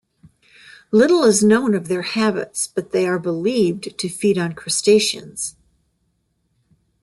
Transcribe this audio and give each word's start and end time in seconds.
Little 0.91 1.21
is 1.25 1.43
known 1.43 1.75
of 1.75 1.87
their 1.87 2.01
habits, 2.01 2.65
but 2.65 2.89
they 2.91 3.05
are 3.07 3.19
believed 3.19 3.99
to 3.99 4.09
feed 4.09 4.35
on 4.35 4.53
crustaceans. 4.53 5.55